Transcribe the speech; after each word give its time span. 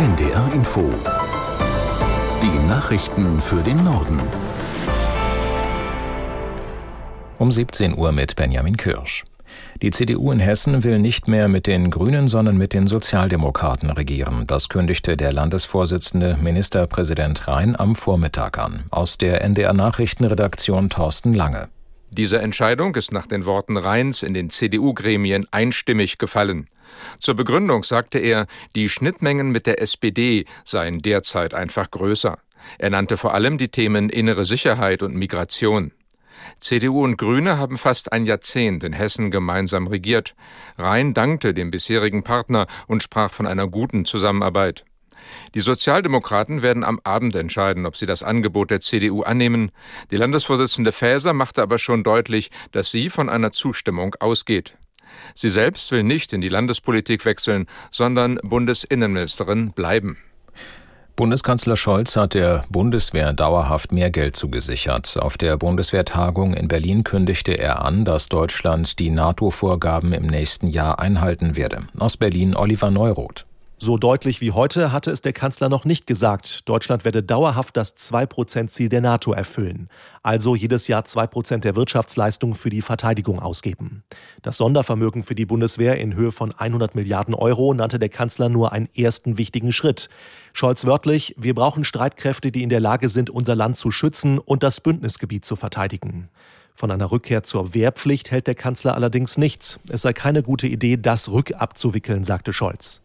NDR 0.00 0.50
Info. 0.54 0.90
Die 2.42 2.66
Nachrichten 2.66 3.38
für 3.38 3.62
den 3.62 3.84
Norden. 3.84 4.18
Um 7.36 7.50
17 7.50 7.98
Uhr 7.98 8.10
mit 8.10 8.34
Benjamin 8.34 8.78
Kirsch. 8.78 9.24
Die 9.82 9.90
CDU 9.90 10.32
in 10.32 10.38
Hessen 10.38 10.84
will 10.84 10.98
nicht 10.98 11.28
mehr 11.28 11.48
mit 11.48 11.66
den 11.66 11.90
Grünen, 11.90 12.28
sondern 12.28 12.56
mit 12.56 12.72
den 12.72 12.86
Sozialdemokraten 12.86 13.90
regieren. 13.90 14.46
Das 14.46 14.70
kündigte 14.70 15.18
der 15.18 15.34
Landesvorsitzende 15.34 16.38
Ministerpräsident 16.40 17.46
Rhein 17.46 17.78
am 17.78 17.94
Vormittag 17.94 18.56
an. 18.56 18.84
Aus 18.90 19.18
der 19.18 19.42
NDR 19.42 19.74
Nachrichtenredaktion 19.74 20.88
Thorsten 20.88 21.34
Lange. 21.34 21.68
Diese 22.08 22.40
Entscheidung 22.40 22.94
ist 22.96 23.12
nach 23.12 23.26
den 23.26 23.44
Worten 23.44 23.76
Rheins 23.76 24.22
in 24.22 24.32
den 24.32 24.48
CDU-Gremien 24.48 25.46
einstimmig 25.50 26.16
gefallen. 26.16 26.68
Zur 27.18 27.34
Begründung 27.34 27.82
sagte 27.82 28.18
er, 28.18 28.46
die 28.74 28.88
Schnittmengen 28.88 29.50
mit 29.50 29.66
der 29.66 29.80
SPD 29.80 30.44
seien 30.64 31.00
derzeit 31.00 31.54
einfach 31.54 31.90
größer. 31.90 32.38
Er 32.78 32.90
nannte 32.90 33.16
vor 33.16 33.34
allem 33.34 33.58
die 33.58 33.68
Themen 33.68 34.10
innere 34.10 34.44
Sicherheit 34.44 35.02
und 35.02 35.16
Migration. 35.16 35.92
CDU 36.58 37.04
und 37.04 37.16
Grüne 37.16 37.58
haben 37.58 37.76
fast 37.76 38.12
ein 38.12 38.24
Jahrzehnt 38.24 38.84
in 38.84 38.92
Hessen 38.92 39.30
gemeinsam 39.30 39.86
regiert. 39.86 40.34
Rhein 40.78 41.14
dankte 41.14 41.54
dem 41.54 41.70
bisherigen 41.70 42.22
Partner 42.22 42.66
und 42.86 43.02
sprach 43.02 43.32
von 43.32 43.46
einer 43.46 43.68
guten 43.68 44.04
Zusammenarbeit. 44.04 44.84
Die 45.54 45.60
Sozialdemokraten 45.60 46.62
werden 46.62 46.82
am 46.82 47.00
Abend 47.04 47.36
entscheiden, 47.36 47.86
ob 47.86 47.96
sie 47.96 48.06
das 48.06 48.22
Angebot 48.22 48.70
der 48.70 48.80
CDU 48.80 49.22
annehmen. 49.22 49.70
Die 50.10 50.16
Landesvorsitzende 50.16 50.92
Faeser 50.92 51.34
machte 51.34 51.62
aber 51.62 51.78
schon 51.78 52.02
deutlich, 52.02 52.50
dass 52.72 52.90
sie 52.90 53.10
von 53.10 53.28
einer 53.28 53.52
Zustimmung 53.52 54.14
ausgeht. 54.18 54.76
Sie 55.34 55.48
selbst 55.48 55.90
will 55.92 56.02
nicht 56.02 56.32
in 56.32 56.40
die 56.40 56.48
Landespolitik 56.48 57.24
wechseln, 57.24 57.66
sondern 57.90 58.38
Bundesinnenministerin 58.42 59.72
bleiben. 59.72 60.18
Bundeskanzler 61.20 61.76
Scholz 61.76 62.16
hat 62.16 62.32
der 62.32 62.64
Bundeswehr 62.70 63.34
dauerhaft 63.34 63.92
mehr 63.92 64.10
Geld 64.10 64.36
zugesichert. 64.36 65.18
Auf 65.20 65.36
der 65.36 65.58
Bundeswehrtagung 65.58 66.54
in 66.54 66.66
Berlin 66.66 67.04
kündigte 67.04 67.52
er 67.52 67.84
an, 67.84 68.06
dass 68.06 68.30
Deutschland 68.30 68.98
die 68.98 69.10
NATO-Vorgaben 69.10 70.14
im 70.14 70.24
nächsten 70.24 70.68
Jahr 70.68 70.98
einhalten 70.98 71.56
werde. 71.56 71.80
Aus 71.98 72.16
Berlin 72.16 72.56
Oliver 72.56 72.90
Neuroth. 72.90 73.44
So 73.82 73.96
deutlich 73.96 74.42
wie 74.42 74.50
heute 74.50 74.92
hatte 74.92 75.10
es 75.10 75.22
der 75.22 75.32
Kanzler 75.32 75.70
noch 75.70 75.86
nicht 75.86 76.06
gesagt. 76.06 76.68
Deutschland 76.68 77.06
werde 77.06 77.22
dauerhaft 77.22 77.78
das 77.78 77.96
2-Prozent-Ziel 77.96 78.90
der 78.90 79.00
NATO 79.00 79.32
erfüllen. 79.32 79.88
Also 80.22 80.54
jedes 80.54 80.86
Jahr 80.86 81.06
2 81.06 81.26
Prozent 81.28 81.64
der 81.64 81.76
Wirtschaftsleistung 81.76 82.54
für 82.54 82.68
die 82.68 82.82
Verteidigung 82.82 83.40
ausgeben. 83.40 84.02
Das 84.42 84.58
Sondervermögen 84.58 85.22
für 85.22 85.34
die 85.34 85.46
Bundeswehr 85.46 85.96
in 85.98 86.14
Höhe 86.14 86.30
von 86.30 86.52
100 86.52 86.94
Milliarden 86.94 87.32
Euro 87.32 87.72
nannte 87.72 87.98
der 87.98 88.10
Kanzler 88.10 88.50
nur 88.50 88.72
einen 88.72 88.86
ersten 88.94 89.38
wichtigen 89.38 89.72
Schritt. 89.72 90.10
Scholz 90.52 90.84
wörtlich, 90.84 91.34
wir 91.38 91.54
brauchen 91.54 91.82
Streitkräfte, 91.82 92.52
die 92.52 92.62
in 92.62 92.68
der 92.68 92.80
Lage 92.80 93.08
sind, 93.08 93.30
unser 93.30 93.54
Land 93.54 93.78
zu 93.78 93.90
schützen 93.90 94.38
und 94.38 94.62
das 94.62 94.82
Bündnisgebiet 94.82 95.46
zu 95.46 95.56
verteidigen. 95.56 96.28
Von 96.74 96.90
einer 96.90 97.10
Rückkehr 97.10 97.44
zur 97.44 97.72
Wehrpflicht 97.72 98.30
hält 98.30 98.46
der 98.46 98.54
Kanzler 98.54 98.94
allerdings 98.94 99.38
nichts. 99.38 99.80
Es 99.88 100.02
sei 100.02 100.12
keine 100.12 100.42
gute 100.42 100.66
Idee, 100.66 100.98
das 100.98 101.30
rückabzuwickeln, 101.30 102.24
sagte 102.24 102.52
Scholz. 102.52 103.00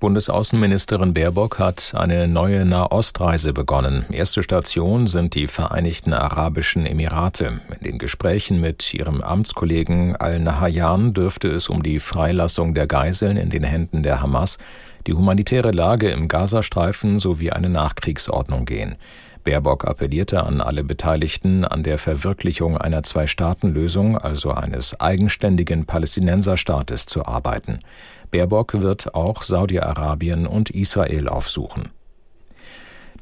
Bundesaußenministerin 0.00 1.12
Baerbock 1.12 1.58
hat 1.58 1.92
eine 1.94 2.26
neue 2.26 2.64
Nahostreise 2.64 3.52
begonnen. 3.52 4.06
Erste 4.10 4.42
Station 4.42 5.06
sind 5.06 5.34
die 5.34 5.46
Vereinigten 5.46 6.14
Arabischen 6.14 6.86
Emirate. 6.86 7.60
In 7.78 7.84
den 7.84 7.98
Gesprächen 7.98 8.62
mit 8.62 8.94
ihrem 8.94 9.20
Amtskollegen 9.20 10.16
Al-Nahyan 10.16 11.12
dürfte 11.12 11.48
es 11.48 11.68
um 11.68 11.82
die 11.82 12.00
Freilassung 12.00 12.72
der 12.72 12.86
Geiseln 12.86 13.36
in 13.36 13.50
den 13.50 13.62
Händen 13.62 14.02
der 14.02 14.22
Hamas, 14.22 14.56
die 15.06 15.12
humanitäre 15.12 15.70
Lage 15.70 16.10
im 16.10 16.28
Gazastreifen 16.28 17.18
sowie 17.18 17.50
eine 17.50 17.68
Nachkriegsordnung 17.68 18.64
gehen. 18.64 18.96
Baerbock 19.44 19.86
appellierte 19.86 20.44
an 20.44 20.60
alle 20.60 20.84
Beteiligten, 20.84 21.64
an 21.64 21.82
der 21.82 21.98
Verwirklichung 21.98 22.76
einer 22.76 23.02
Zwei-Staaten-Lösung, 23.02 24.18
also 24.18 24.52
eines 24.52 25.00
eigenständigen 25.00 25.86
Palästinenserstaates, 25.86 27.06
zu 27.06 27.24
arbeiten. 27.24 27.80
Baerbock 28.30 28.80
wird 28.80 29.14
auch 29.14 29.42
Saudi-Arabien 29.42 30.46
und 30.46 30.70
Israel 30.70 31.28
aufsuchen. 31.28 31.88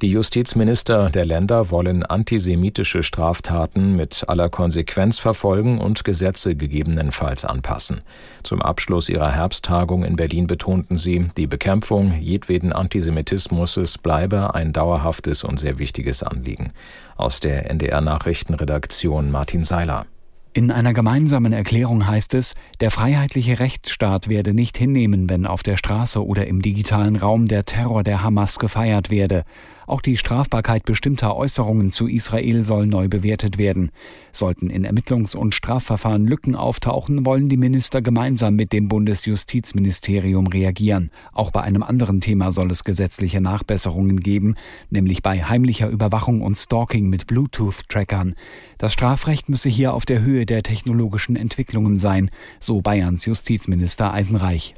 Die 0.00 0.12
Justizminister 0.12 1.10
der 1.10 1.24
Länder 1.24 1.72
wollen 1.72 2.04
antisemitische 2.04 3.02
Straftaten 3.02 3.96
mit 3.96 4.24
aller 4.28 4.48
Konsequenz 4.48 5.18
verfolgen 5.18 5.78
und 5.78 6.04
Gesetze 6.04 6.54
gegebenenfalls 6.54 7.44
anpassen. 7.44 7.98
Zum 8.44 8.62
Abschluss 8.62 9.08
ihrer 9.08 9.32
Herbsttagung 9.32 10.04
in 10.04 10.14
Berlin 10.14 10.46
betonten 10.46 10.98
sie, 10.98 11.26
die 11.36 11.48
Bekämpfung 11.48 12.16
jedweden 12.16 12.72
Antisemitismus 12.72 13.98
bleibe 14.00 14.54
ein 14.54 14.72
dauerhaftes 14.72 15.42
und 15.42 15.58
sehr 15.58 15.80
wichtiges 15.80 16.22
Anliegen. 16.22 16.70
Aus 17.16 17.40
der 17.40 17.68
NDR 17.68 18.00
Nachrichtenredaktion 18.00 19.32
Martin 19.32 19.64
Seiler. 19.64 20.06
In 20.54 20.70
einer 20.70 20.92
gemeinsamen 20.92 21.52
Erklärung 21.52 22.06
heißt 22.06 22.34
es, 22.34 22.54
der 22.80 22.90
freiheitliche 22.90 23.60
Rechtsstaat 23.60 24.28
werde 24.28 24.54
nicht 24.54 24.78
hinnehmen, 24.78 25.28
wenn 25.28 25.46
auf 25.46 25.62
der 25.62 25.76
Straße 25.76 26.24
oder 26.24 26.46
im 26.46 26.62
digitalen 26.62 27.16
Raum 27.16 27.46
der 27.46 27.64
Terror 27.64 28.02
der 28.02 28.22
Hamas 28.22 28.58
gefeiert 28.58 29.10
werde. 29.10 29.44
Auch 29.88 30.02
die 30.02 30.18
Strafbarkeit 30.18 30.84
bestimmter 30.84 31.34
Äußerungen 31.34 31.90
zu 31.90 32.08
Israel 32.08 32.62
soll 32.62 32.86
neu 32.86 33.08
bewertet 33.08 33.56
werden. 33.56 33.90
Sollten 34.32 34.68
in 34.68 34.86
Ermittlungs- 34.86 35.34
und 35.34 35.54
Strafverfahren 35.54 36.26
Lücken 36.26 36.54
auftauchen, 36.54 37.24
wollen 37.24 37.48
die 37.48 37.56
Minister 37.56 38.02
gemeinsam 38.02 38.54
mit 38.54 38.74
dem 38.74 38.88
Bundesjustizministerium 38.88 40.46
reagieren. 40.46 41.10
Auch 41.32 41.50
bei 41.52 41.62
einem 41.62 41.82
anderen 41.82 42.20
Thema 42.20 42.52
soll 42.52 42.70
es 42.70 42.84
gesetzliche 42.84 43.40
Nachbesserungen 43.40 44.20
geben, 44.20 44.56
nämlich 44.90 45.22
bei 45.22 45.42
heimlicher 45.42 45.88
Überwachung 45.88 46.42
und 46.42 46.56
Stalking 46.56 47.08
mit 47.08 47.26
Bluetooth-Trackern. 47.26 48.34
Das 48.76 48.92
Strafrecht 48.92 49.48
müsse 49.48 49.70
hier 49.70 49.94
auf 49.94 50.04
der 50.04 50.20
Höhe 50.20 50.44
der 50.44 50.62
technologischen 50.62 51.34
Entwicklungen 51.34 51.98
sein, 51.98 52.28
so 52.60 52.82
Bayerns 52.82 53.24
Justizminister 53.24 54.12
Eisenreich. 54.12 54.74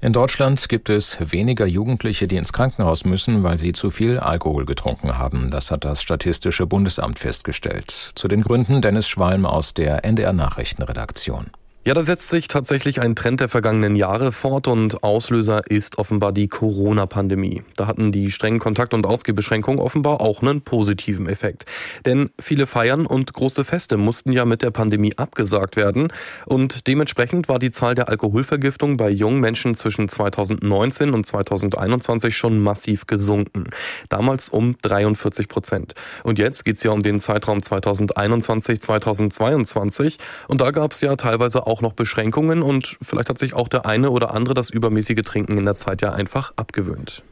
In 0.00 0.12
Deutschland 0.12 0.68
gibt 0.68 0.90
es 0.90 1.18
weniger 1.20 1.66
Jugendliche, 1.66 2.28
die 2.28 2.36
ins 2.36 2.52
Krankenhaus 2.52 3.04
müssen, 3.04 3.42
weil 3.42 3.58
sie 3.58 3.72
zu 3.72 3.90
viel 3.90 4.20
Alkohol 4.20 4.64
getrunken 4.64 5.18
haben. 5.18 5.50
Das 5.50 5.72
hat 5.72 5.84
das 5.84 6.02
Statistische 6.02 6.68
Bundesamt 6.68 7.18
festgestellt. 7.18 8.12
Zu 8.14 8.28
den 8.28 8.42
Gründen 8.42 8.80
Dennis 8.80 9.08
Schwalm 9.08 9.44
aus 9.44 9.74
der 9.74 10.04
NDR 10.04 10.32
Nachrichtenredaktion. 10.32 11.50
Ja, 11.88 11.94
da 11.94 12.02
setzt 12.02 12.28
sich 12.28 12.48
tatsächlich 12.48 13.00
ein 13.00 13.16
Trend 13.16 13.40
der 13.40 13.48
vergangenen 13.48 13.96
Jahre 13.96 14.30
fort 14.30 14.68
und 14.68 15.02
Auslöser 15.02 15.62
ist 15.70 15.96
offenbar 15.96 16.32
die 16.32 16.46
Corona-Pandemie. 16.46 17.62
Da 17.76 17.86
hatten 17.86 18.12
die 18.12 18.30
strengen 18.30 18.58
Kontakt- 18.58 18.92
und 18.92 19.06
Ausgehbeschränkungen 19.06 19.80
offenbar 19.80 20.20
auch 20.20 20.42
einen 20.42 20.60
positiven 20.60 21.26
Effekt. 21.26 21.64
Denn 22.04 22.28
viele 22.38 22.66
Feiern 22.66 23.06
und 23.06 23.32
große 23.32 23.64
Feste 23.64 23.96
mussten 23.96 24.32
ja 24.32 24.44
mit 24.44 24.60
der 24.60 24.70
Pandemie 24.70 25.14
abgesagt 25.16 25.76
werden 25.76 26.12
und 26.44 26.86
dementsprechend 26.88 27.48
war 27.48 27.58
die 27.58 27.70
Zahl 27.70 27.94
der 27.94 28.10
Alkoholvergiftung 28.10 28.98
bei 28.98 29.08
jungen 29.08 29.40
Menschen 29.40 29.74
zwischen 29.74 30.10
2019 30.10 31.14
und 31.14 31.24
2021 31.24 32.36
schon 32.36 32.60
massiv 32.60 33.06
gesunken. 33.06 33.64
Damals 34.10 34.50
um 34.50 34.76
43 34.82 35.48
Prozent. 35.48 35.94
Und 36.22 36.38
jetzt 36.38 36.66
geht's 36.66 36.82
ja 36.82 36.90
um 36.90 37.02
den 37.02 37.18
Zeitraum 37.18 37.62
2021, 37.62 38.78
2022 38.78 40.18
und 40.48 40.60
da 40.60 40.70
gab's 40.70 41.00
ja 41.00 41.16
teilweise 41.16 41.66
auch 41.66 41.77
auch 41.78 41.82
noch 41.82 41.92
Beschränkungen 41.92 42.62
und 42.62 42.98
vielleicht 43.00 43.28
hat 43.28 43.38
sich 43.38 43.54
auch 43.54 43.68
der 43.68 43.86
eine 43.86 44.10
oder 44.10 44.34
andere 44.34 44.54
das 44.54 44.70
übermäßige 44.70 45.22
Trinken 45.22 45.58
in 45.58 45.64
der 45.64 45.76
Zeit 45.76 46.02
ja 46.02 46.12
einfach 46.12 46.52
abgewöhnt. 46.56 47.22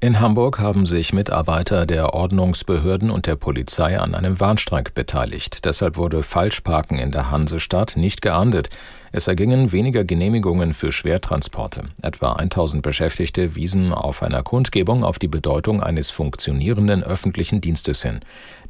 In 0.00 0.20
Hamburg 0.20 0.60
haben 0.60 0.86
sich 0.86 1.12
Mitarbeiter 1.12 1.84
der 1.84 2.14
Ordnungsbehörden 2.14 3.10
und 3.10 3.26
der 3.26 3.34
Polizei 3.34 3.98
an 3.98 4.14
einem 4.14 4.38
Warnstreik 4.38 4.94
beteiligt. 4.94 5.64
Deshalb 5.64 5.96
wurde 5.96 6.22
Falschparken 6.22 7.00
in 7.00 7.10
der 7.10 7.32
Hansestadt 7.32 7.96
nicht 7.96 8.22
geahndet. 8.22 8.70
Es 9.10 9.26
ergingen 9.26 9.72
weniger 9.72 10.04
Genehmigungen 10.04 10.72
für 10.72 10.92
Schwertransporte. 10.92 11.82
Etwa 12.00 12.34
1000 12.34 12.80
Beschäftigte 12.80 13.56
wiesen 13.56 13.92
auf 13.92 14.22
einer 14.22 14.44
Kundgebung 14.44 15.02
auf 15.02 15.18
die 15.18 15.26
Bedeutung 15.26 15.82
eines 15.82 16.10
funktionierenden 16.10 17.02
öffentlichen 17.02 17.60
Dienstes 17.60 18.00
hin. 18.02 18.20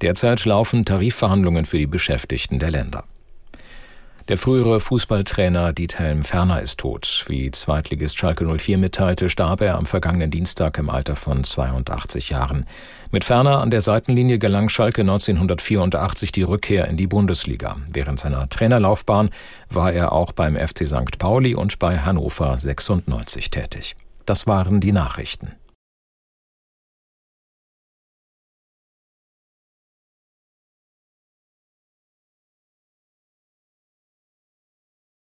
Derzeit 0.01 0.47
laufen 0.47 0.87
Tarifverhandlungen 0.87 1.67
für 1.67 1.77
die 1.77 1.87
Beschäftigten 1.87 2.59
der 2.59 2.71
Länder. 2.71 3.05
Der 4.29 4.37
frühere 4.37 4.79
Fußballtrainer 4.79 5.73
Diethelm 5.73 6.23
Ferner 6.23 6.61
ist 6.61 6.81
tot. 6.81 7.25
Wie 7.29 7.51
Zweitligist 7.51 8.19
Schalke 8.19 8.45
04 8.45 8.77
mitteilte, 8.77 9.31
starb 9.31 9.63
er 9.63 9.79
am 9.79 9.87
vergangenen 9.87 10.31
Dienstag 10.31 10.77
im 10.77 10.91
Alter 10.91 11.17
von 11.17 11.43
82 11.43 12.29
Jahren. 12.29 12.67
Mit 13.11 13.25
Ferner 13.25 13.63
an 13.63 13.71
der 13.71 13.81
Seitenlinie 13.81 14.39
gelang 14.39 14.69
Schalke 14.69 15.01
1984 15.01 16.31
die 16.31 16.43
Rückkehr 16.43 16.89
in 16.89 16.99
die 16.99 17.07
Bundesliga. 17.07 17.77
Während 17.91 18.21
seiner 18.21 18.51
Trainerlaufbahn 18.51 19.31
war 19.71 19.95
er 19.95 20.13
auch 20.13 20.33
beim 20.33 20.57
FC 20.57 20.87
St. 20.87 21.19
Pauli 21.19 21.55
und 21.55 21.79
bei 21.79 21.99
Hannover 21.99 22.59
96 22.59 23.49
tätig. 23.49 23.97
Das 24.27 24.47
waren 24.47 24.81
die 24.81 24.93
Nachrichten. 24.93 25.53